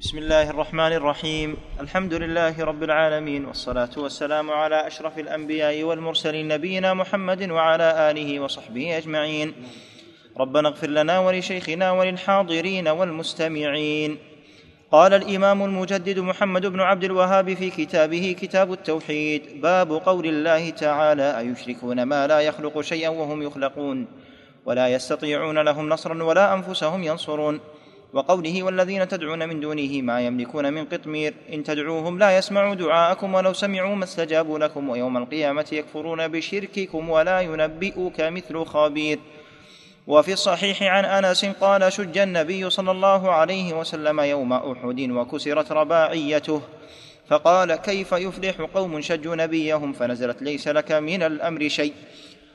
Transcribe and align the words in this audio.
بسم 0.00 0.18
الله 0.18 0.50
الرحمن 0.50 0.92
الرحيم. 0.92 1.56
الحمد 1.80 2.14
لله 2.14 2.64
رب 2.64 2.82
العالمين 2.82 3.44
والصلاة 3.44 3.90
والسلام 3.96 4.50
على 4.50 4.86
أشرف 4.86 5.18
الأنبياء 5.18 5.82
والمرسلين 5.82 6.48
نبينا 6.48 6.94
محمد 6.94 7.50
وعلى 7.50 8.10
آله 8.10 8.40
وصحبه 8.40 8.98
أجمعين. 8.98 9.54
ربنا 10.40 10.68
اغفر 10.68 10.86
لنا 10.86 11.18
ولشيخنا 11.18 11.90
وللحاضرين 11.90 12.88
والمستمعين. 12.88 14.18
قال 14.92 15.14
الإمام 15.14 15.62
المجدد 15.62 16.18
محمد 16.18 16.66
بن 16.66 16.80
عبد 16.80 17.04
الوهاب 17.04 17.54
في 17.54 17.70
كتابه 17.70 18.36
كتاب 18.40 18.72
التوحيد 18.72 19.60
باب 19.60 19.92
قول 19.92 20.26
الله 20.26 20.70
تعالى 20.70 21.38
أيشركون 21.38 22.02
ما 22.02 22.26
لا 22.26 22.40
يخلق 22.40 22.80
شيئا 22.80 23.08
وهم 23.08 23.42
يخلقون؟ 23.42 24.06
ولا 24.66 24.88
يستطيعون 24.88 25.58
لهم 25.58 25.88
نصرا 25.88 26.22
ولا 26.22 26.54
أنفسهم 26.54 27.04
ينصرون. 27.04 27.60
وقوله 28.12 28.62
والذين 28.62 29.08
تدعون 29.08 29.48
من 29.48 29.60
دونه 29.60 30.02
ما 30.02 30.20
يملكون 30.20 30.72
من 30.72 30.84
قطمير 30.84 31.34
إن 31.52 31.64
تدعوهم 31.64 32.18
لا 32.18 32.38
يسمعوا 32.38 32.74
دعاءكم 32.74 33.34
ولو 33.34 33.52
سمعوا 33.52 33.94
ما 33.94 34.04
استجابوا 34.04 34.58
لكم 34.58 34.88
ويوم 34.88 35.16
القيامة 35.16 35.66
يكفرون 35.72 36.28
بشرككم 36.28 37.10
ولا 37.10 37.40
ينبئك 37.40 38.20
مثل 38.20 38.64
خبير. 38.64 39.18
وفي 40.06 40.32
الصحيح 40.32 40.82
عن 40.82 41.04
أنس 41.04 41.44
قال 41.44 41.92
شج 41.92 42.18
النبي 42.18 42.70
صلى 42.70 42.90
الله 42.90 43.30
عليه 43.30 43.72
وسلم 43.72 44.20
يوم 44.20 44.52
أحد 44.52 45.00
وكسرت 45.00 45.72
رباعيته. 45.72 46.62
فقال 47.28 47.74
كيف 47.76 48.12
يفلح 48.12 48.60
قوم 48.74 49.00
شجوا 49.00 49.36
نبيهم 49.36 49.92
فنزلت 49.92 50.42
ليس 50.42 50.68
لك 50.68 50.92
من 50.92 51.22
الأمر 51.22 51.68
شيء. 51.68 51.92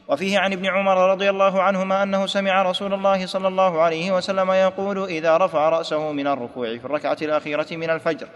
وفيه 0.07 0.39
عن 0.39 0.53
ابن 0.53 0.65
عمر 0.65 1.11
رضي 1.11 1.29
الله 1.29 1.61
عنهما 1.61 2.03
أنه 2.03 2.25
سمع 2.25 2.61
رسول 2.61 2.93
الله 2.93 3.25
صلى 3.25 3.47
الله 3.47 3.81
عليه 3.81 4.11
وسلم 4.11 4.51
يقول 4.51 5.03
إذا 5.03 5.37
رفع 5.37 5.69
رأسه 5.69 6.11
من 6.11 6.27
الركوع 6.27 6.77
في 6.77 6.85
الركعة 6.85 7.17
الأخيرة 7.21 7.67
من 7.71 7.89
الفجر 7.89 8.27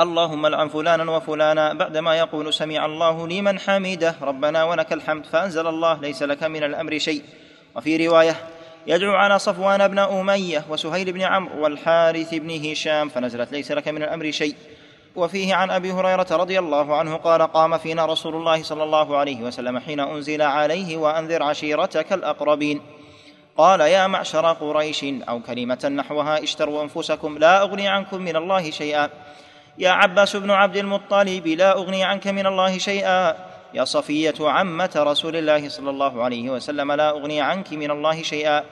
اللهم 0.00 0.46
لعن 0.46 0.68
فلانا 0.68 1.10
وفلانا 1.10 1.74
بعدما 1.74 2.18
يقول 2.18 2.54
سمع 2.54 2.86
الله 2.86 3.28
لمن 3.28 3.58
حمده 3.58 4.14
ربنا 4.22 4.64
ولك 4.64 4.92
الحمد 4.92 5.26
فأنزل 5.26 5.66
الله 5.66 6.00
ليس 6.00 6.22
لك 6.22 6.42
من 6.42 6.64
الأمر 6.64 6.98
شيء. 6.98 7.22
وفي 7.76 8.06
رواية 8.06 8.36
يدعو 8.86 9.14
على 9.14 9.38
صفوان 9.38 9.88
بن 9.88 9.98
أمية 9.98 10.64
وسهيل 10.68 11.12
بن 11.12 11.22
عمرو 11.22 11.62
والحارث 11.62 12.34
بن 12.34 12.70
هشام 12.70 13.08
فنزلت 13.08 13.52
ليس 13.52 13.72
لك 13.72 13.88
من 13.88 14.02
الأمر 14.02 14.30
شيء. 14.30 14.54
وفيه 15.16 15.54
عن 15.54 15.70
أبي 15.70 15.92
هريرة 15.92 16.26
رضي 16.30 16.58
الله 16.58 16.96
عنه 16.96 17.16
قال 17.16 17.42
قام 17.42 17.78
فينا 17.78 18.06
رسول 18.06 18.34
الله 18.34 18.62
صلى 18.62 18.82
الله 18.82 19.16
عليه 19.16 19.42
وسلم 19.42 19.78
حين 19.78 20.00
أنزل 20.00 20.42
عليه 20.42 20.96
وأنذر 20.96 21.42
عشيرتك 21.42 22.12
الأقربين. 22.12 22.80
قال 23.56 23.80
يا 23.80 24.06
معشر 24.06 24.52
قريش 24.52 25.04
أو 25.04 25.40
كلمة 25.40 25.92
نحوها 25.96 26.42
اشتروا 26.42 26.82
أنفسكم 26.82 27.38
لا 27.38 27.62
أغني 27.62 27.88
عنكم 27.88 28.22
من 28.22 28.36
الله 28.36 28.70
شيئا. 28.70 29.10
يا 29.78 29.90
عباس 29.90 30.36
بن 30.36 30.50
عبد 30.50 30.76
المطلب 30.76 31.46
لا 31.46 31.72
أغني 31.72 32.04
عنك 32.04 32.26
من 32.26 32.46
الله 32.46 32.78
شيئا. 32.78 33.36
يا 33.74 33.84
صفية 33.84 34.34
عمة 34.40 34.90
رسول 34.96 35.36
الله 35.36 35.68
صلى 35.68 35.90
الله 35.90 36.22
عليه 36.22 36.50
وسلم 36.50 36.92
لا 36.92 37.10
أغني 37.10 37.40
عنك 37.40 37.72
من 37.72 37.90
الله 37.90 38.22
شيئا. 38.22 38.64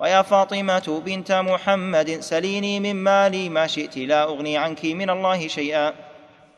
ويا 0.00 0.22
فاطمة 0.22 1.02
بنت 1.06 1.32
محمد 1.32 2.20
سليني 2.20 2.80
من 2.80 2.94
مالي 2.96 3.48
ما 3.48 3.66
شئت 3.66 3.96
لا 3.96 4.22
أغني 4.22 4.58
عنك 4.58 4.84
من 4.84 5.10
الله 5.10 5.48
شيئا. 5.48 5.90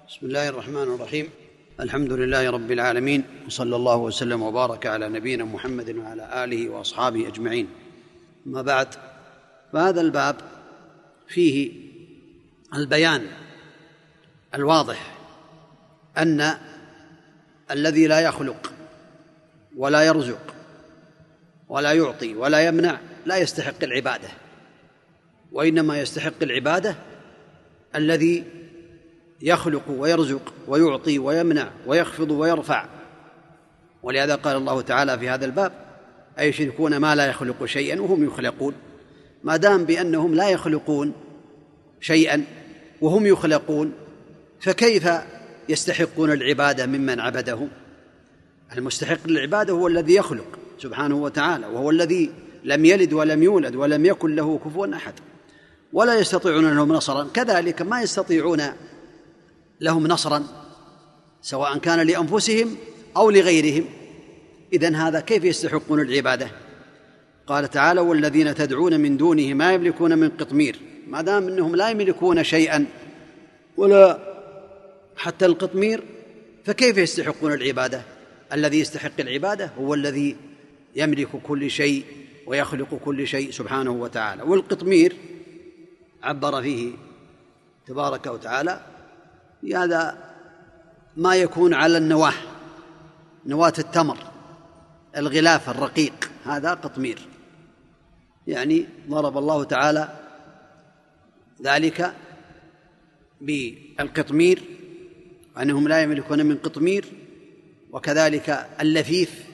بسم 0.08 0.26
الله 0.26 0.48
الرحمن 0.48 0.82
الرحيم. 0.82 1.30
الحمد 1.80 2.12
لله 2.12 2.50
رب 2.50 2.70
العالمين 2.70 3.24
وصلى 3.46 3.76
الله 3.76 3.96
وسلم 3.96 4.42
وبارك 4.42 4.86
على 4.86 5.08
نبينا 5.08 5.44
محمد 5.44 5.90
وعلى 5.96 6.44
آله 6.44 6.68
وأصحابه 6.68 7.28
أجمعين. 7.28 7.68
أما 8.46 8.62
بعد 8.62 8.88
فهذا 9.72 10.00
الباب 10.00 10.36
فيه 11.28 11.72
البيان 12.74 13.26
الواضح 14.54 15.12
أن 16.18 16.54
الذي 17.70 18.06
لا 18.06 18.20
يخلق 18.20 18.72
ولا 19.76 20.02
يرزق 20.02 20.54
ولا 21.68 21.92
يعطي 21.92 22.34
ولا 22.34 22.66
يمنع 22.66 22.98
لا 23.26 23.36
يستحق 23.36 23.84
العبادة 23.84 24.28
وإنما 25.52 26.00
يستحق 26.00 26.42
العبادة 26.42 26.96
الذي 27.94 28.44
يخلق 29.42 29.82
ويرزق 29.88 30.54
ويعطي 30.68 31.18
ويمنع 31.18 31.70
ويخفض 31.86 32.30
ويرفع. 32.30 32.86
ولهذا 34.02 34.34
قال 34.34 34.56
الله 34.56 34.80
تعالى 34.80 35.18
في 35.18 35.28
هذا 35.28 35.44
الباب 35.44 35.72
أيشركون 36.38 36.96
ما 36.96 37.14
لا 37.14 37.26
يخلق 37.26 37.64
شيئا 37.64 38.00
وهم 38.00 38.24
يخلقون. 38.24 38.74
ما 39.44 39.56
دام 39.56 39.84
بأنهم 39.84 40.34
لا 40.34 40.48
يخلقون 40.48 41.12
شيئا 42.00 42.44
وهم 43.00 43.26
يخلقون 43.26 43.92
فكيف 44.60 45.08
يستحقون 45.68 46.32
العبادة 46.32 46.86
ممن 46.86 47.20
عبدهم؟ 47.20 47.68
المستحق 48.76 49.26
للعبادة 49.26 49.72
هو 49.72 49.86
الذي 49.86 50.14
يخلق 50.14 50.58
سبحانه 50.78 51.16
وتعالى 51.16 51.66
وهو 51.66 51.90
الذي 51.90 52.30
لم 52.66 52.84
يلد 52.84 53.12
ولم 53.12 53.42
يولد 53.42 53.76
ولم 53.76 54.06
يكن 54.06 54.34
له 54.34 54.58
كفوا 54.64 54.94
أحد 54.94 55.14
ولا 55.92 56.14
يستطيعون 56.14 56.74
لهم 56.74 56.92
نصرا. 56.92 57.28
كذلك 57.34 57.82
ما 57.82 58.02
يستطيعون 58.02 58.62
لهم 59.80 60.06
نصرا 60.06 60.42
سواء 61.42 61.78
كان 61.78 62.06
لأنفسهم 62.06 62.76
أو 63.16 63.30
لغيرهم. 63.30 63.84
اذا 64.72 64.96
هذا 64.96 65.20
كيف 65.20 65.44
يستحقون 65.44 66.00
العبادة؟ 66.00 66.48
قال 67.46 67.70
تعالى 67.70 68.00
والذين 68.00 68.54
تدعون 68.54 69.00
من 69.00 69.16
دونه 69.16 69.54
ما 69.54 69.72
يملكون 69.72 70.18
من 70.18 70.28
قطمير. 70.28 70.80
ما 71.08 71.22
دام 71.22 71.48
إنهم 71.48 71.76
لا 71.76 71.90
يملكون 71.90 72.44
شيئا 72.44 72.86
ولا 73.76 74.18
حتى 75.16 75.46
القطمير 75.46 76.02
فكيف 76.64 76.98
يستحقون 76.98 77.52
العبادة؟ 77.52 78.02
الذي 78.52 78.80
يستحق 78.80 79.20
العبادة 79.20 79.70
هو 79.78 79.94
الذي 79.94 80.36
يملك 80.96 81.28
كل 81.28 81.70
شيء 81.70 82.04
ويخلق 82.46 82.94
كل 82.94 83.26
شيء 83.26 83.50
سبحانه 83.50 83.90
وتعالى. 83.90 84.42
والقطمير 84.42 85.16
عبر 86.22 86.62
فيه 86.62 86.92
تبارك 87.86 88.26
وتعالى. 88.26 88.80
هذا 89.74 90.18
ما 91.16 91.36
يكون 91.36 91.74
على 91.74 91.98
النواة 91.98 92.34
نواة 93.46 93.72
التمر 93.78 94.18
الغلاف 95.16 95.70
الرقيق. 95.70 96.30
هذا 96.44 96.74
قطمير. 96.74 97.18
يعني 98.46 98.86
ضرب 99.08 99.38
الله 99.38 99.64
تعالى 99.64 100.08
ذلك 101.62 102.14
بالقطمير 103.40 104.62
وانهم 105.56 105.88
لا 105.88 106.02
يملكون 106.02 106.46
من 106.46 106.56
قطمير 106.56 107.04
وكذلك 107.90 108.66
اللفيف. 108.80 109.45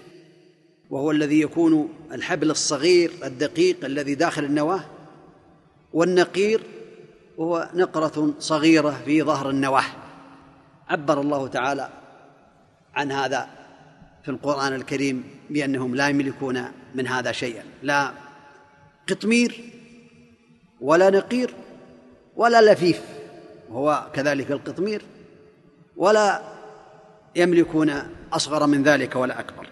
وهو 0.92 1.10
الذي 1.10 1.40
يكون 1.40 1.88
الحبل 2.12 2.50
الصغير 2.50 3.12
الدقيق 3.24 3.84
الذي 3.84 4.14
داخل 4.14 4.44
النواة 4.44 4.84
والنقير 5.92 6.60
وهو 7.38 7.70
نقرة 7.74 8.34
صغيرة 8.38 9.02
في 9.04 9.22
ظهر 9.22 9.50
النواة. 9.50 9.84
عبر 10.88 11.20
الله 11.20 11.48
تعالى 11.48 11.88
عن 12.94 13.12
هذا 13.12 13.48
في 14.22 14.30
القرآن 14.30 14.74
الكريم 14.74 15.24
بأنهم 15.50 15.94
لا 15.94 16.08
يملكون 16.08 16.64
من 16.94 17.06
هذا 17.06 17.32
شيئا. 17.32 17.64
لا 17.82 18.12
قطمير 19.08 19.72
ولا 20.80 21.10
نقير 21.10 21.54
ولا 22.36 22.72
لفيف 22.72 23.02
وهو 23.70 24.10
كذلك 24.14 24.50
القطمير 24.50 25.02
ولا 25.96 26.42
يملكون 27.36 27.92
أصغر 28.32 28.66
من 28.66 28.82
ذلك 28.82 29.16
ولا 29.16 29.40
أكبر. 29.40 29.71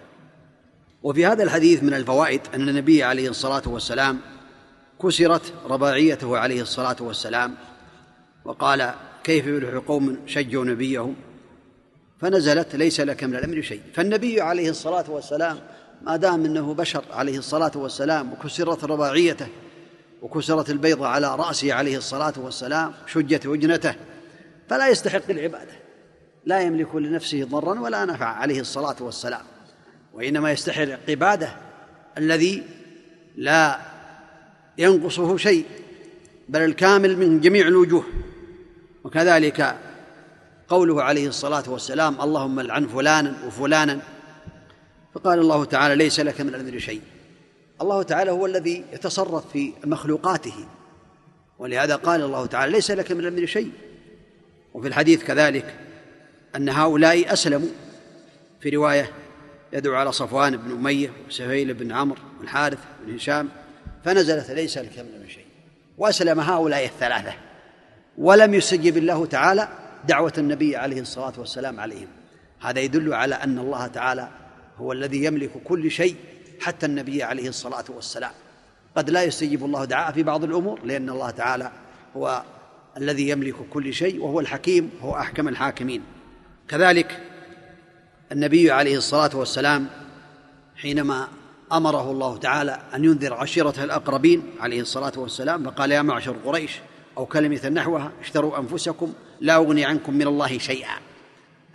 وفي 1.03 1.25
هذا 1.25 1.43
الحديث 1.43 1.83
من 1.83 1.93
الفوائد 1.93 2.41
أن 2.55 2.69
النبي 2.69 3.03
عليه 3.03 3.29
الصلاة 3.29 3.61
والسلام 3.65 4.19
كسرت 5.03 5.53
رباعيته 5.65 6.37
عليه 6.37 6.61
الصلاة 6.61 6.95
والسلام 6.99 7.55
وقال 8.45 8.93
كيف 9.23 9.47
يفلح 9.47 9.83
قوم 9.87 10.17
شجوا 10.25 10.65
نبيهم؟ 10.65 11.15
فنزلت 12.19 12.75
ليس 12.75 12.99
لك 12.99 13.23
من 13.23 13.35
الأمر 13.35 13.61
شيء. 13.61 13.81
فالنبي 13.93 14.41
عليه 14.41 14.69
الصلاة 14.69 15.11
والسلام 15.11 15.59
ما 16.01 16.15
دام 16.15 16.45
أنه 16.45 16.73
بشر 16.73 17.03
عليه 17.11 17.37
الصلاة 17.37 17.71
والسلام 17.75 18.33
وكسرت 18.33 18.83
رباعيته 18.83 19.47
وكسرت 20.21 20.69
البيضة 20.69 21.07
على 21.07 21.35
رأسه 21.35 21.73
عليه 21.73 21.97
الصلاة 21.97 22.33
والسلام 22.37 22.93
شجت 23.07 23.45
وجنته 23.45 23.95
فلا 24.69 24.87
يستحق 24.87 25.29
العبادة 25.29 25.73
لا 26.45 26.61
يملك 26.61 26.95
لنفسه 26.95 27.43
ضرا 27.43 27.79
ولا 27.79 28.05
نفع 28.05 28.25
عليه 28.25 28.59
الصلاة 28.59 28.95
والسلام. 28.99 29.41
وإنما 30.13 30.51
يستحق 30.51 31.09
عباده 31.09 31.55
الذي 32.17 32.63
لا 33.35 33.79
ينقصه 34.77 35.37
شيء 35.37 35.65
بل 36.49 36.61
الكامل 36.61 37.17
من 37.17 37.39
جميع 37.39 37.67
الوجوه. 37.67 38.03
وكذلك 39.03 39.75
قوله 40.67 41.03
عليه 41.03 41.27
الصلاة 41.27 41.63
والسلام 41.67 42.21
اللهم 42.21 42.59
العن 42.59 42.87
فلانا 42.87 43.35
وفلانا 43.47 43.99
فقال 45.13 45.39
الله 45.39 45.65
تعالى 45.65 45.95
ليس 45.95 46.19
لك 46.19 46.41
من 46.41 46.55
الأمر 46.55 46.79
شيء 46.79 47.01
الله 47.81 48.03
تعالى 48.03 48.31
هو 48.31 48.45
الذي 48.45 48.83
يتصرف 48.93 49.51
في 49.51 49.73
مخلوقاته. 49.85 50.65
ولهذا 51.59 51.95
قال 51.95 52.21
الله 52.21 52.45
تعالى 52.45 52.71
ليس 52.71 52.91
لك 52.91 53.11
من 53.11 53.19
الأمر 53.19 53.45
شيء 53.45 53.71
وفي 54.73 54.87
الحديث 54.87 55.23
كذلك 55.23 55.75
أن 56.55 56.69
هؤلاء 56.69 57.33
أسلموا 57.33 57.69
في 58.61 58.69
رواية 58.69 59.11
يدعو 59.73 59.95
على 59.95 60.11
صفوان 60.11 60.57
بن 60.57 60.71
أمية 60.71 61.11
وسهيل 61.27 61.73
بن 61.73 61.91
عمرو 61.91 62.21
والحارث 62.39 62.79
بن 63.05 63.15
هشام 63.15 63.49
فنزلت 64.05 64.51
ليس 64.51 64.77
لك 64.77 64.99
من 64.99 65.29
شيء. 65.29 65.45
وأسلم 65.97 66.39
هؤلاء 66.39 66.85
الثلاثة. 66.85 67.33
ولم 68.17 68.53
يستجب 68.53 68.97
الله 68.97 69.25
تعالى 69.25 69.67
دعوة 70.07 70.33
النبي 70.37 70.75
عليه 70.75 71.01
الصلاة 71.01 71.33
والسلام 71.37 71.79
عليهم. 71.79 72.07
هذا 72.61 72.79
يدل 72.79 73.13
على 73.13 73.35
أن 73.35 73.59
الله 73.59 73.87
تعالى 73.87 74.29
هو 74.77 74.91
الذي 74.91 75.23
يملك 75.23 75.51
كل 75.63 75.91
شيء 75.91 76.15
حتى 76.61 76.85
النبي 76.85 77.23
عليه 77.23 77.49
الصلاة 77.49 77.85
والسلام. 77.89 78.31
قد 78.95 79.09
لا 79.09 79.23
يستجيب 79.23 79.65
الله 79.65 79.85
دعاء 79.85 80.13
في 80.13 80.23
بعض 80.23 80.43
الأمور 80.43 80.79
لأن 80.83 81.09
الله 81.09 81.29
تعالى 81.29 81.71
هو 82.17 82.43
الذي 82.97 83.29
يملك 83.29 83.55
كل 83.69 83.93
شيء 83.93 84.21
وهو 84.21 84.39
الحكيم 84.39 84.89
هو 85.01 85.15
أحكم 85.15 85.47
الحاكمين. 85.47 86.01
كذلك 86.67 87.19
النبي 88.31 88.71
عليه 88.71 88.97
الصلاة 88.97 89.29
والسلام 89.33 89.87
حينما 90.75 91.27
أمره 91.71 92.11
الله 92.11 92.37
تعالى 92.37 92.81
أن 92.95 93.03
ينذر 93.03 93.33
عشيرته 93.33 93.83
الأقربين 93.83 94.43
عليه 94.59 94.81
الصلاة 94.81 95.11
والسلام 95.17 95.63
فقال 95.63 95.91
يا 95.91 96.01
معشر 96.01 96.35
قريش 96.45 96.71
أو 97.17 97.25
كلمة 97.25 97.69
نحوها 97.69 98.11
اشتروا 98.21 98.59
أنفسكم 98.59 99.13
لا 99.41 99.55
أغني 99.55 99.85
عنكم 99.85 100.13
من 100.13 100.27
الله 100.27 100.57
شيئا. 100.57 100.97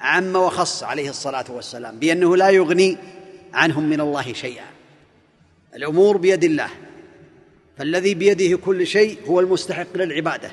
عم 0.01 0.37
وخص 0.37 0.83
عليه 0.83 1.11
الصلاة 1.11 1.45
والسلام 1.49 1.99
بأنه 1.99 2.37
لا 2.37 2.51
يغني 2.51 2.97
عنهم 3.55 3.91
من 3.91 4.01
الله 4.01 4.33
شيئا. 4.33 4.67
الأمور 5.75 6.17
بيد 6.17 6.45
الله 6.45 6.71
فالذي 7.79 8.15
بيده 8.15 8.57
كل 8.57 8.87
شيء 8.87 9.19
هو 9.27 9.41
المستحق 9.41 9.97
للعبادة. 9.97 10.51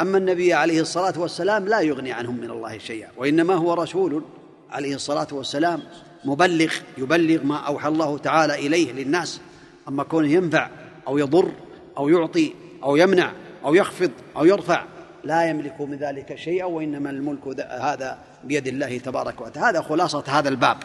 أما 0.00 0.18
النبي 0.18 0.54
عليه 0.54 0.80
الصلاة 0.80 1.20
والسلام 1.20 1.68
لا 1.68 1.80
يغني 1.80 2.12
عنهم 2.12 2.40
من 2.40 2.50
الله 2.50 2.78
شيئا 2.78 3.08
وإنما 3.16 3.54
هو 3.54 3.74
رسول 3.74 4.22
عليه 4.70 4.94
الصلاة 4.94 5.28
والسلام 5.32 5.82
مبلغ 6.24 6.72
يبلغ 6.98 7.44
ما 7.44 7.56
أوحى 7.56 7.88
الله 7.88 8.18
تعالى 8.18 8.54
إليه 8.66 8.92
للناس. 8.92 9.40
أما 9.88 10.02
كونه 10.02 10.28
ينفع 10.28 10.70
أو 11.06 11.18
يضر 11.18 11.52
أو 11.98 12.08
يعطي 12.08 12.52
أو 12.82 12.96
يمنع 12.96 13.32
أو 13.64 13.74
يخفض 13.74 14.10
أو 14.36 14.44
يرفع 14.44 14.84
لا 15.24 15.50
يملك 15.50 15.80
من 15.80 15.96
ذلك 15.96 16.34
شيئا 16.34 16.64
وإنما 16.64 17.10
الملك 17.10 17.60
هذا 17.60 18.18
بيد 18.44 18.66
الله 18.66 18.98
تبارك 18.98 19.40
وتعالى. 19.40 19.78
هذا 19.78 19.86
خلاصة 19.86 20.24
هذا 20.26 20.48
الباب. 20.48 20.76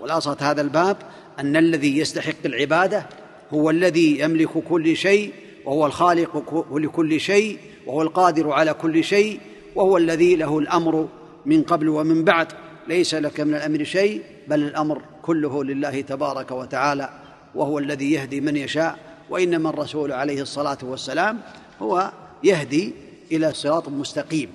خلاصة 0.00 0.36
هذا 0.40 0.60
الباب 0.60 0.96
أن 1.38 1.56
الذي 1.56 1.98
يستحق 1.98 2.44
العبادة 2.44 3.06
هو 3.54 3.70
الذي 3.70 4.20
يملك 4.20 4.48
كل 4.48 4.96
شيء 4.96 5.32
وهو 5.64 5.86
الخالق 5.86 6.64
لكل 6.76 7.20
شيء 7.20 7.58
وهو 7.86 8.02
القادر 8.02 8.50
على 8.50 8.74
كل 8.74 9.04
شيء 9.04 9.40
وهو 9.74 9.96
الذي 9.96 10.36
له 10.36 10.58
الأمر 10.58 11.08
من 11.46 11.62
قبل 11.62 11.88
ومن 11.88 12.24
بعد. 12.24 12.52
ليس 12.88 13.14
لك 13.14 13.40
من 13.40 13.54
الأمر 13.54 13.84
شيء 13.84 14.22
بل 14.48 14.62
الأمر 14.62 15.02
كله 15.22 15.64
لله 15.64 16.00
تبارك 16.00 16.50
وتعالى 16.50 17.10
وهو 17.54 17.78
الذي 17.78 18.12
يهدي 18.12 18.40
من 18.40 18.56
يشاء 18.56 18.98
وإنما 19.30 19.70
الرسول 19.70 20.12
عليه 20.12 20.42
الصلاة 20.42 20.78
والسلام 20.82 21.40
هو 21.82 22.12
يهدي 22.44 22.92
إلى 23.32 23.54
صراط 23.54 23.88
مستقيم. 23.88 24.48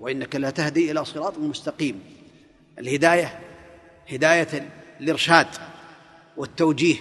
وإنك 0.00 0.36
لا 0.36 0.50
تهدي 0.50 0.90
إلى 0.90 1.04
صراط 1.04 1.38
مستقيم. 1.38 2.00
الهداية 2.78 3.38
هداية 4.12 4.68
الإرشاد 5.00 5.46
والتوجيه 6.36 6.96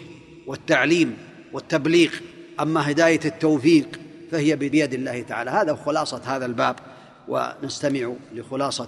والتعليم 0.48 1.18
والتبليغ. 1.54 2.12
أما 2.60 2.92
هداية 2.92 3.20
التوفيق 3.26 4.00
فهي 4.32 4.56
بيد 4.56 4.94
الله 4.94 5.22
تعالى. 5.22 5.52
هذا 5.52 5.76
خلاصة 5.76 6.22
هذا 6.26 6.46
الباب 6.46 6.76
ونستمع 7.28 8.14
لخلاصة 8.34 8.88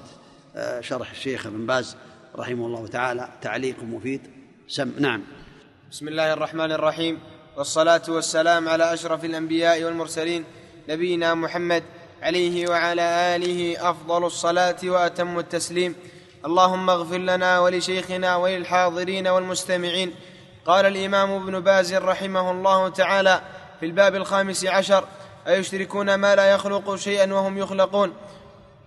شرح 0.82 1.12
الشيخ 1.12 1.46
ابن 1.46 1.66
باز 1.66 1.96
رحمه 2.36 2.66
الله 2.66 2.88
تعالى 2.88 3.30
تعليق 3.42 3.84
مفيد. 3.84 4.22
سم 4.68 4.94
نعم. 5.00 5.24
بسم 5.92 6.08
الله 6.08 6.34
الرحمن 6.34 6.72
الرحيم. 6.72 7.20
والصلاة 7.58 8.02
والسلام 8.08 8.70
على 8.70 8.94
أشرف 8.94 9.26
الأنبياء 9.26 9.84
والمرسلين 9.84 10.46
نبينا 10.90 11.34
محمد 11.34 11.84
عليه 12.22 12.70
وعلى 12.70 13.36
آله 13.36 13.90
أفضل 13.90 14.26
الصلاة 14.26 14.78
وأتم 14.84 15.40
التسليم. 15.40 15.96
اللهم 16.46 16.90
اغفر 16.90 17.18
لنا 17.18 17.60
ولشيخنا 17.60 18.36
وللحاضرين 18.36 19.28
والمستمعين. 19.28 20.16
قال 20.66 20.86
الإمام 20.86 21.32
ابن 21.32 21.60
باز 21.60 21.94
رحمه 21.94 22.52
الله 22.52 22.90
تعالى 22.90 23.42
في 23.80 23.86
الباب 23.86 24.16
الخامس 24.16 24.66
عشر 24.66 25.04
أيشركون 25.48 26.16
ما 26.16 26.36
لا 26.36 26.52
يخلق 26.52 26.96
شيئا 26.96 27.34
وهم 27.34 27.58
يخلقون؟ 27.58 28.14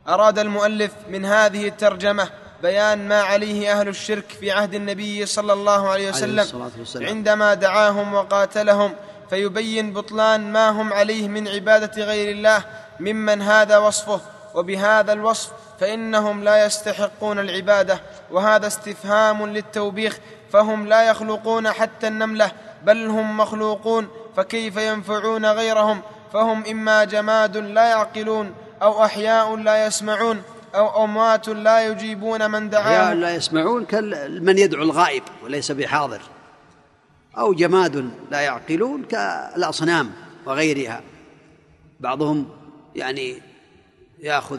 أراد 0.09 0.39
المؤلف 0.39 0.93
من 1.09 1.25
هذه 1.25 1.69
الترجمة 1.69 2.29
بيان 2.63 3.09
ما 3.09 3.21
عليه 3.21 3.81
أهل 3.81 3.89
الشرك 3.89 4.25
في 4.41 4.51
عهد 4.51 4.75
النبي 4.75 5.27
صلى 5.27 5.53
الله 5.53 5.89
عليه 5.89 6.09
وسلم 6.09 6.71
عندما 6.97 7.55
دعاهم 7.55 8.15
وقاتلهم 8.15 8.93
فيبين 9.31 9.93
بطلان 9.93 10.53
ما 10.53 10.69
هم 10.71 10.93
عليه 10.93 11.29
من 11.29 11.49
عبادة 11.49 12.05
غير 12.05 12.33
الله 12.33 12.65
ممن 13.01 13.43
هذا 13.43 13.79
وصفه 13.79 14.21
وبهذا 14.55 15.13
الوصف 15.13 15.51
فإنهم 15.81 16.45
لا 16.45 16.67
يستحقون 16.67 17.39
العبادة 17.39 18.01
وهذا 18.31 18.67
استفهام 18.67 19.47
للتوبيخ 19.47 20.19
فهم 20.53 20.87
لا 20.87 21.03
يخلقون 21.11 21.71
حتى 21.73 22.09
النملة 22.09 22.53
بل 22.85 23.07
هم 23.07 23.37
مخلوقون 23.37 24.09
فكيف 24.37 24.77
ينفعون 24.77 25.47
غيرهم؟ 25.47 26.03
فهم 26.33 26.65
إما 26.67 27.05
جماد 27.05 27.57
لا 27.57 27.85
يعقلون 27.85 28.55
أو 28.82 29.05
أحياء 29.05 29.56
لا 29.56 29.87
يسمعون 29.87 30.43
أو 30.75 31.05
أموات 31.05 31.49
لا 31.49 31.87
يجيبون 31.87 32.50
من 32.50 32.70
دعاهم. 32.70 33.20
لا 33.20 33.34
يسمعون 33.34 33.84
كمن 33.84 34.58
يدعو 34.58 34.82
الغائب 34.82 35.23
وليس 35.43 35.73
بحاضر 35.73 36.20
أو 37.38 37.55
جماد 37.55 38.11
لا 38.31 38.40
يعقلون 38.40 39.05
كالأصنام 39.05 40.12
وغيرها. 40.46 41.02
بعضهم 42.00 42.49
يعني 42.94 43.43
يأخذ 44.19 44.58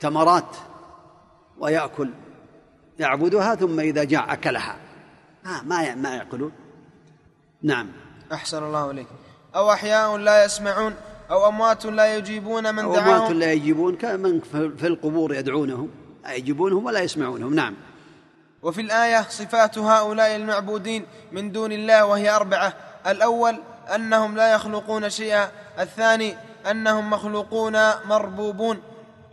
تمرات 0.00 0.56
ويأكل 1.58 2.10
يعبدها 2.98 3.54
ثم 3.54 3.80
إذا 3.80 4.04
جاع 4.04 4.32
أكلها. 4.32 4.76
آه 5.46 5.62
ما 5.62 5.94
ما 5.94 6.14
يعقلون. 6.14 6.52
نعم. 7.62 7.88
أحسن 8.32 8.64
الله 8.64 8.90
إليك. 8.90 9.06
أو 9.54 9.72
أحياء 9.72 10.16
لا 10.16 10.44
يسمعون 10.44 10.94
أو 11.30 11.48
أموات 11.48 11.86
لا 11.86 12.16
يجيبون 12.16 12.74
من 12.74 12.82
دعاهم 12.82 13.08
أو 13.08 13.16
أموات 13.16 13.30
لا 13.30 13.52
يجيبون 13.52 13.96
كمن 13.96 14.40
في 14.78 14.86
القبور 14.86 15.34
يدعونهم 15.34 15.90
لا 16.24 16.32
يجيبونهم 16.32 16.84
ولا 16.84 17.00
يسمعونهم. 17.00 17.54
نعم. 17.54 17.74
وفي 18.62 18.80
الآية 18.80 19.22
صفات 19.28 19.78
هؤلاء 19.78 20.36
المعبودين 20.36 21.06
من 21.32 21.52
دون 21.52 21.72
الله 21.72 22.04
وهي 22.04 22.30
أربعة. 22.30 22.74
الأول 23.06 23.56
أنهم 23.94 24.36
لا 24.36 24.54
يخلقون 24.54 25.10
شيئا. 25.10 25.50
الثاني 25.78 26.36
أنهم 26.70 27.10
مخلوقون 27.10 27.76
مربوبون. 28.04 28.82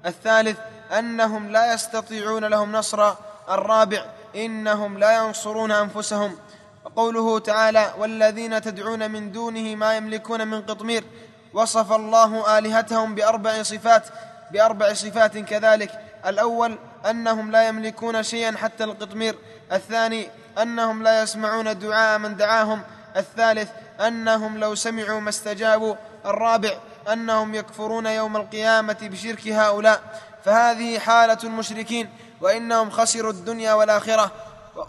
الثالث 0.06 0.58
أنهم 1.00 1.52
لا 1.52 1.74
يستطيعون 1.74 2.46
لهم 2.46 2.72
نصرا. 2.72 3.18
الرابع 3.50 4.06
إنهم 4.36 4.98
لا 4.98 5.26
ينصرون 5.26 5.72
أنفسهم. 5.72 6.36
وقوله 6.86 7.40
تعالى 7.40 7.94
والذين 8.00 8.62
تدعون 8.62 9.12
من 9.12 9.32
دونه 9.32 9.76
ما 9.76 9.98
يملكون 9.98 10.48
من 10.48 10.62
قطمير 10.62 11.04
وصف 11.58 11.92
الله 11.92 12.58
آلهتهم 12.58 13.16
بأربع 13.16 13.64
صفات 13.64 14.04
بأربع 14.52 14.94
صفات 14.94 15.38
كذلك. 15.38 15.92
الأول 16.26 16.78
أنهم 17.10 17.52
لا 17.52 17.68
يملكون 17.68 18.24
شيئا 18.24 18.58
حتى 18.58 18.84
القطمير. 18.84 19.36
الثاني 19.72 20.30
أنهم 20.62 21.04
لا 21.04 21.22
يسمعون 21.22 21.80
دعاء 21.80 22.20
من 22.20 22.36
دعاهم. 22.36 22.82
الثالث 23.16 23.70
أنهم 24.08 24.58
لو 24.58 24.76
سمعوا 24.76 25.20
ما 25.20 25.30
استجابوا. 25.30 25.96
الرابع 26.26 26.74
أنهم 27.14 27.56
يكفرون 27.56 28.06
يوم 28.06 28.38
القيامة 28.38 28.98
بشرك 29.02 29.48
هؤلاء. 29.48 30.02
فهذه 30.46 31.00
حالة 31.00 31.38
المشركين 31.44 32.10
وإنهم 32.42 32.90
خسروا 32.90 33.32
الدنيا 33.32 33.74
والآخرة. 33.74 34.32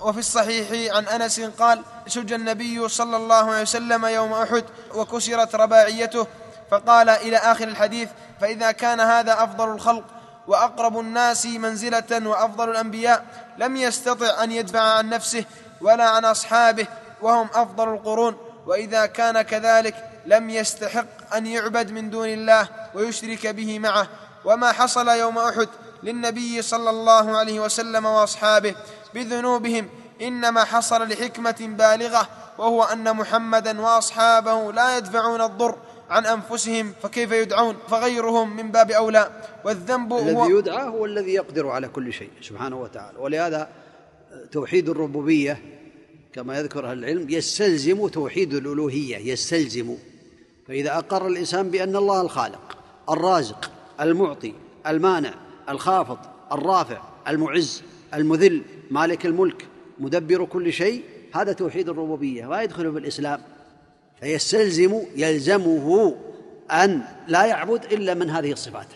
وفي 0.01 0.19
الصحيح 0.19 0.97
عن 0.97 1.05
أنس 1.07 1.41
قال 1.41 1.83
شج 2.07 2.33
النبي 2.33 2.89
صلى 2.89 3.17
الله 3.17 3.51
عليه 3.51 3.63
وسلم 3.63 4.07
يوم 4.07 4.33
أحد 4.33 4.65
وكسرت 4.95 5.55
رباعيته. 5.55 6.27
فقال 6.71 7.09
إلى 7.09 7.37
آخر 7.37 7.69
الحديث 7.69 8.09
فإذا 8.41 8.73
كان 8.73 9.01
هذا 9.01 9.33
أفضل 9.45 9.71
الخلق 9.71 10.05
وأقرب 10.47 10.99
الناس 10.99 11.47
منزلة 11.47 12.29
وأفضل 12.29 12.71
الأنبياء 12.71 13.25
لم 13.59 13.77
يستطع 13.77 14.45
أن 14.45 14.53
يدفع 14.53 14.81
عن 14.81 15.09
نفسه 15.09 15.45
ولا 15.81 16.09
عن 16.09 16.25
أصحابه 16.25 16.87
وهم 17.23 17.49
أفضل 17.55 17.89
القرون. 17.89 18.37
وإذا 18.67 19.07
كان 19.07 19.43
كذلك 19.43 19.95
لم 20.27 20.51
يستحق 20.51 21.35
أن 21.37 21.47
يعبد 21.47 21.91
من 21.91 22.11
دون 22.11 22.29
الله 22.29 22.69
ويشرك 22.95 23.47
به 23.47 23.79
معه. 23.79 24.09
وما 24.45 24.73
حصل 24.73 25.09
يوم 25.09 25.39
أحد 25.39 25.69
للنبي 26.03 26.63
صلى 26.63 26.91
الله 26.91 27.37
عليه 27.39 27.61
وسلم 27.61 28.07
وأصحابه 28.07 28.75
بذنوبهم 29.15 29.89
إنما 30.23 30.65
حصل 30.65 31.09
لحكمة 31.09 31.57
بالغة 31.61 32.29
وهو 32.59 32.85
أن 32.85 33.17
محمدا 33.17 33.81
وأصحابه 33.81 34.73
لا 34.73 34.97
يدفعون 34.97 35.43
الضر 35.43 35.79
عن 36.11 36.27
أنفسهم 36.27 36.93
فكيف 37.03 37.33
يدعون؟ 37.33 37.77
فغيرهم 37.89 38.57
من 38.57 38.71
باب 38.71 38.91
أولى. 38.91 39.43
والذنب 39.65 40.13
الذي 40.13 40.37
هو 40.37 40.59
يدعى 40.59 40.89
هو 40.89 41.05
الذي 41.05 41.35
يقدر 41.35 41.69
على 41.69 41.89
كل 41.89 42.13
شيء 42.13 42.31
سبحانه 42.43 42.81
وتعالى. 42.81 43.19
ولهذا 43.19 43.69
توحيد 44.53 44.89
الربوبية 44.89 45.63
كما 46.33 46.59
يذكر 46.59 46.91
أهل 46.91 46.99
العلم 46.99 47.31
يستلزم 47.31 48.09
توحيد 48.09 48.55
الألوهية 48.55 49.33
يستلزم. 49.33 49.97
فإذا 50.69 50.99
أقر 50.99 51.27
الإنسان 51.27 51.71
بأن 51.71 51.97
الله 51.97 52.21
الخالق 52.21 52.79
الرازق 53.11 53.71
المعطي 54.01 54.53
المانع 54.87 55.35
الخافض 55.69 56.19
الرافع 56.53 57.03
المعز 57.29 57.83
المذل 58.15 58.63
مالك 58.91 59.27
الملك 59.27 59.67
مدبر 59.99 60.45
كل 60.45 60.73
شيء 60.73 61.03
هذا 61.35 61.53
توحيد 61.53 61.89
الربوبية. 61.89 62.49
لا 62.49 62.63
يدخل 62.63 62.93
في 62.93 62.99
الإسلام 62.99 63.41
فيستلزم 64.21 65.03
يلزمه 65.17 66.17
أن 66.71 67.03
لا 67.29 67.45
يعبد 67.45 67.85
إلا 67.85 68.15
من 68.15 68.31
هذه 68.31 68.53
الصفات. 68.53 68.87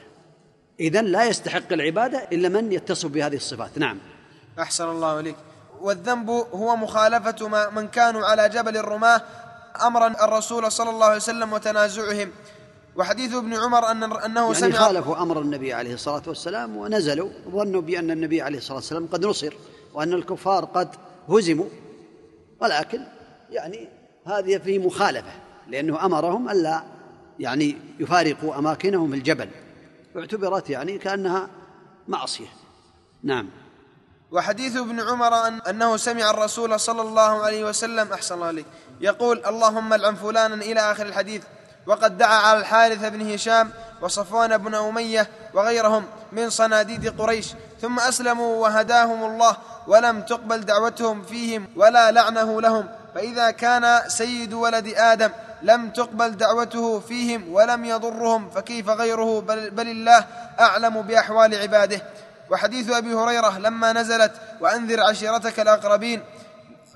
إذن 0.81 1.05
لا 1.05 1.25
يستحق 1.25 1.73
العبادة 1.73 2.19
إلا 2.33 2.49
من 2.49 2.73
يتصف 2.73 3.09
بهذه 3.09 3.37
الصفات. 3.37 3.79
نعم. 3.79 3.99
أحسن 4.59 4.85
الله 4.85 5.21
إليك. 5.21 5.37
والذنب 5.81 6.31
هو 6.31 6.77
مخالفة 6.77 7.49
ما 7.49 7.71
من 7.71 7.89
كانوا 7.89 8.27
على 8.27 8.49
جبل 8.49 8.77
الرماة 8.77 9.23
أمرا 9.83 10.25
الرسول 10.25 10.73
صلى 10.73 10.91
الله 10.91 11.07
عليه 11.07 11.17
وسلم 11.17 11.53
وتنازعهم. 11.53 12.31
وحديث 12.97 13.35
ابن 13.35 13.55
عمر 13.55 13.91
أن 13.91 14.03
أنه 14.03 14.41
يعني 14.41 14.55
سمع 14.55 14.79
خالفوا 14.79 15.23
أمر 15.23 15.41
النبي 15.41 15.73
عليه 15.73 15.95
الصلاة 15.95 16.23
والسلام 16.27 16.77
ونزلوا 16.77 17.31
ظنوا 17.51 17.81
بأن 17.81 18.11
النبي 18.11 18.43
عليه 18.43 18.59
الصلاة 18.59 18.77
والسلام 18.77 19.07
قد 19.07 19.27
نصر 19.27 19.55
وأن 19.95 20.13
الكفار 20.13 20.65
قد 20.65 20.89
هزموا. 21.29 21.67
ولكن 22.61 23.01
يعني 23.51 23.89
هذه 24.27 24.59
في 24.59 24.79
مخالفة 24.79 25.33
لأنه 25.69 26.05
أمرهم 26.05 26.51
ألا 26.51 26.83
يعني 27.39 27.77
يفارقوا 28.01 28.59
أماكنهم 28.59 29.11
في 29.11 29.17
الجبل. 29.17 29.49
واعتبرت 30.15 30.71
يعني 30.71 30.99
كأنها 30.99 31.49
معصية. 32.09 32.49
نعم. 33.23 33.49
وحديث 34.33 34.77
ابن 34.77 35.01
عمر 35.01 35.35
أن 35.35 35.61
أنه 35.69 35.97
سمع 35.97 36.31
الرسول 36.31 36.81
صلى 36.81 37.03
الله 37.03 37.43
عليه 37.43 37.65
وسلم 37.65 38.13
أحسن 38.13 38.35
الله 38.35 38.47
عليك 38.47 38.67
يقول 39.01 39.43
اللهم 39.47 39.93
العن 39.93 40.15
فلانا 40.15 40.55
إلى 40.55 40.81
آخر 40.81 41.07
الحديث 41.07 41.43
وقد 41.87 42.19
دعا 42.19 42.37
على 42.37 42.59
الحارث 42.59 43.05
بن 43.05 43.33
هشام 43.33 43.71
وصفوان 44.03 44.59
بن 44.59 44.75
أمية 44.75 45.29
وغيرهم 45.55 46.05
من 46.33 46.51
صناديد 46.51 47.21
قريش 47.21 47.55
ثم 47.81 47.99
أسلموا 47.99 48.63
وهداهم 48.63 49.25
الله 49.25 49.57
ولم 49.87 50.21
تقبل 50.23 50.61
دعوتهم 50.61 51.23
فيهم 51.23 51.67
ولا 51.77 52.11
لعنه 52.11 52.61
لهم 52.61 52.89
فإذا 53.15 53.51
كان 53.51 54.01
سيد 54.09 54.53
ولد 54.53 54.95
آدم 54.97 55.31
لم 55.63 55.91
تقبل 55.91 56.37
دعوته 56.37 57.01
فيهم 57.01 57.53
ولم 57.53 57.85
يضرهم 57.85 58.51
فكيف 58.51 58.89
غيره؟ 58.89 59.41
بل, 59.41 59.71
بل 59.71 59.89
الله 59.89 60.27
أعلم 60.61 61.03
بأحوال 61.03 61.55
عباده. 61.55 62.03
وحديث 62.51 62.91
أبي 62.91 63.15
هريرة 63.15 63.59
لما 63.59 63.93
نزلت 63.93 64.33
وأنذر 64.61 65.01
عشيرتك 65.01 65.61
الأقربين 65.61 66.23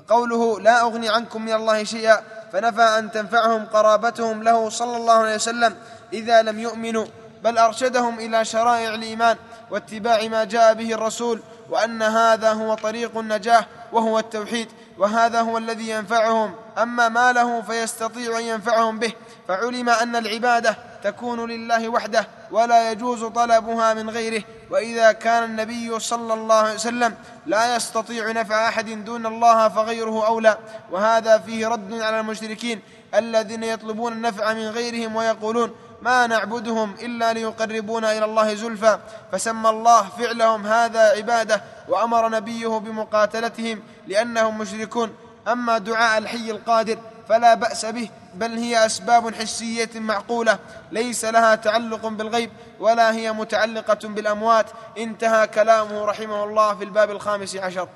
قوله 0.09 0.61
لا 0.61 0.81
أغني 0.81 1.09
عنكم 1.09 1.43
من 1.43 1.53
الله 1.53 1.85
شيئا 1.85 2.23
فنفى 2.53 2.83
أن 2.83 3.11
تنفعهم 3.11 3.67
قرابتهم 3.67 4.43
له 4.43 4.71
صلى 4.71 4.97
الله 4.97 5.13
عليه 5.13 5.35
وسلم 5.35 5.77
إذا 6.13 6.43
لم 6.43 6.61
يؤمنوا 6.61 7.07
بل 7.45 7.59
أرشدهم 7.59 8.19
إلى 8.19 8.45
شرائع 8.45 8.95
الإيمان 8.95 9.37
واتباع 9.71 10.29
ما 10.29 10.45
جاء 10.45 10.75
به 10.75 10.93
الرسول 10.93 11.43
وأن 11.71 12.03
هذا 12.03 12.53
هو 12.53 12.75
طريق 12.75 13.19
النجاه 13.19 13.67
وهو 13.93 14.19
التوحيد 14.19 14.69
وهذا 14.99 15.41
هو 15.41 15.59
الذي 15.59 15.91
ينفعهم. 15.91 16.55
أما 16.79 17.09
ما 17.09 17.33
له 17.33 17.63
فيستطيع 17.63 18.39
أن 18.39 18.45
ينفعهم 18.45 18.99
به. 18.99 19.13
فعلم 19.49 19.89
أن 19.89 20.17
العبادة 20.17 20.77
تكون 21.05 21.51
لله 21.51 21.89
وحده 21.89 22.29
ولا 22.51 22.91
يجوز 22.91 23.25
طلبها 23.25 23.95
من 23.95 24.11
غيره. 24.11 24.43
وإذا 24.71 25.13
كان 25.13 25.45
النبي 25.45 25.99
صلى 25.99 26.35
الله 26.35 26.55
عليه 26.55 26.75
وسلم 26.75 27.15
لا 27.47 27.77
يستطيع 27.77 28.33
نفع 28.33 28.69
أحد 28.69 29.05
دون 29.05 29.27
الله 29.27 29.69
فغيره 29.69 30.27
أولى. 30.27 30.59
وهذا 30.91 31.39
فيه 31.39 31.69
رد 31.69 32.01
على 32.01 32.21
المشركين 32.21 32.81
الذين 33.15 33.63
يطلبون 33.63 34.13
النفع 34.13 34.53
من 34.53 34.69
غيرهم 34.69 35.17
ويقولون 35.17 35.75
ما 36.07 36.27
نعبدهم 36.27 36.95
إلا 37.03 37.33
ليقربونا 37.33 38.19
إلى 38.19 38.25
الله 38.25 38.55
زلفى. 38.55 38.99
فسمى 39.33 39.71
الله 39.71 40.03
فعلهم 40.03 40.67
هذا 40.67 41.01
عبادة 41.01 41.63
وأمر 41.89 42.29
نبيه 42.29 42.69
بمقاتلتهم 42.69 43.83
لأنهم 44.07 44.59
مشركون. 44.59 45.15
أما 45.49 45.79
دعاء 45.79 46.19
الحي 46.19 46.51
القادر 46.51 46.99
فلا 47.29 47.55
بأس 47.55 47.87
به 47.87 48.09
بل 48.35 48.53
هي 48.59 48.87
أسباب 48.87 49.35
حسية 49.35 49.91
معقولة. 49.95 50.59
ليس 50.93 51.25
لها 51.25 51.55
تعلق 51.55 52.07
بالغيب 52.07 52.51
ولا 52.81 53.13
هي 53.13 53.33
متعلقة 53.33 54.09
بالأموات. 54.09 54.67
انتهى 54.99 55.47
كلامه 55.47 56.05
رحمه 56.05 56.45
الله 56.45 56.75
في 56.75 56.85
الباب 56.85 57.11
الخامس 57.11 57.57
عشر. 57.57 57.89